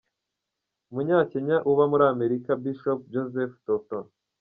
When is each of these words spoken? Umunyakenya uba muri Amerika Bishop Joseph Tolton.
Umunyakenya 0.91 1.57
uba 1.71 1.83
muri 1.91 2.03
Amerika 2.13 2.49
Bishop 2.63 2.99
Joseph 3.13 3.53
Tolton. 3.65 4.05